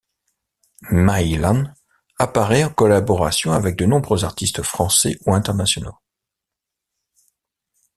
Mai 0.89 1.35
Lan 1.37 1.75
apparaît 2.17 2.63
en 2.63 2.71
collaboration 2.71 3.51
avec 3.53 3.75
de 3.75 3.85
nombreux 3.85 4.25
artistes 4.25 4.63
français 4.63 5.15
ou 5.27 5.35
internationaux. 5.35 5.99